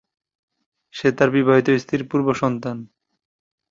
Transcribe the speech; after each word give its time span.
সে 0.93 1.07
তার 1.17 1.29
বিবাহিত 1.35 1.67
স্ত্রীর 1.81 2.03
পূর্ব 2.09 2.27
সন্তান। 2.33 2.77